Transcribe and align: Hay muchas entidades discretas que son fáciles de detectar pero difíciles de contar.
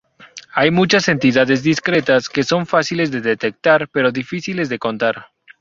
Hay 0.55 0.71
muchas 0.71 1.07
entidades 1.09 1.61
discretas 1.61 2.27
que 2.27 2.41
son 2.41 2.65
fáciles 2.65 3.11
de 3.11 3.21
detectar 3.21 3.87
pero 3.89 4.11
difíciles 4.11 4.67
de 4.67 4.79
contar. 4.79 5.27